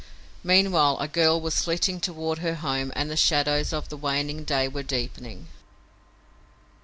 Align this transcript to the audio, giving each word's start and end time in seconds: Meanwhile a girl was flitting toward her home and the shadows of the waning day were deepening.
Meanwhile 0.43 0.97
a 0.99 1.07
girl 1.07 1.39
was 1.39 1.61
flitting 1.61 1.99
toward 2.01 2.39
her 2.39 2.55
home 2.55 2.91
and 2.95 3.07
the 3.07 3.15
shadows 3.15 3.71
of 3.71 3.89
the 3.89 3.97
waning 3.97 4.43
day 4.45 4.67
were 4.67 4.81
deepening. 4.81 5.47